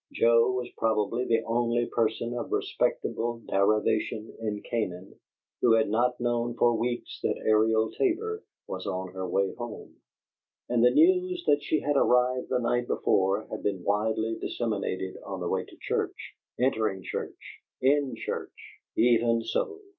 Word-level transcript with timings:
Joe 0.11 0.49
was 0.51 0.67
probably 0.79 1.25
the 1.25 1.43
only 1.45 1.85
person 1.85 2.35
of 2.35 2.51
respectable 2.51 3.37
derivation 3.47 4.33
in 4.39 4.63
Canaan 4.63 5.13
who 5.61 5.73
had 5.73 5.89
not 5.89 6.19
known 6.19 6.55
for 6.55 6.73
weeks 6.75 7.19
that 7.21 7.37
Ariel 7.45 7.91
Tabor 7.91 8.43
was 8.65 8.87
on 8.87 9.13
her 9.13 9.29
way 9.29 9.53
home. 9.53 9.97
And 10.67 10.83
the 10.83 10.89
news 10.89 11.43
that 11.45 11.61
she 11.61 11.81
had 11.81 11.97
arrived 11.97 12.49
the 12.49 12.57
night 12.57 12.87
before 12.87 13.45
had 13.51 13.61
been 13.61 13.83
widely 13.83 14.39
disseminated 14.41 15.17
on 15.23 15.39
the 15.39 15.47
way 15.47 15.65
to 15.65 15.77
church, 15.79 16.33
entering 16.59 17.03
church, 17.03 17.59
IN 17.83 18.15
church 18.15 18.79
(even 18.95 19.43
so!) 19.43 19.81